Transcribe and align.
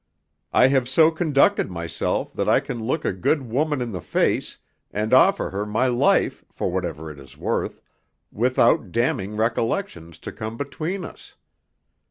I 0.51 0.69
have 0.69 0.89
so 0.89 1.11
conducted 1.11 1.69
myself 1.69 2.33
that 2.33 2.49
I 2.49 2.59
can 2.59 2.83
look 2.83 3.05
a 3.05 3.13
good 3.13 3.43
woman 3.43 3.81
in 3.83 3.91
the 3.91 4.01
face, 4.01 4.57
and 4.89 5.13
offer 5.13 5.51
her 5.51 5.63
my 5.63 5.85
life, 5.85 6.43
for 6.51 6.71
whatever 6.71 7.11
it 7.11 7.19
is 7.19 7.37
worth, 7.37 7.79
without 8.31 8.91
damning 8.91 9.35
recollections 9.37 10.17
to 10.25 10.31
come 10.31 10.57
between 10.57 11.05
us. 11.05 11.35